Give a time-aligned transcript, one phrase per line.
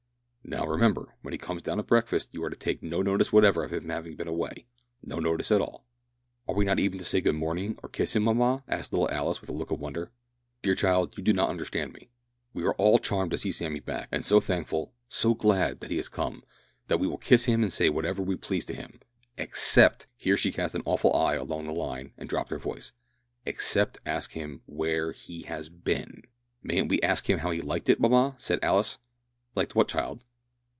[0.43, 3.63] "Now, remember, when he comes down to breakfast you are to take no notice whatever
[3.63, 4.65] of his having been away
[5.01, 5.85] no notice at all."
[6.45, 9.39] "Are we not even to say good morning or kiss him, mamma?" asked little Alice
[9.39, 10.11] with a look of wonder.
[10.61, 12.09] "Dear child, you do not understand me.
[12.53, 15.95] We are all charmed to see Sammy back, and so thankful so glad that he
[15.97, 16.43] has come,
[16.89, 18.99] and we will kiss him and say whatever we please to him
[19.37, 22.91] except," (here she cast an awful eye along the line and dropped her voice),
[23.45, 26.23] "except ask him where he has been."
[26.61, 28.97] "Mayn't we ask him how he liked it, mamma?" said Alice.
[29.55, 30.23] "Liked what, child?"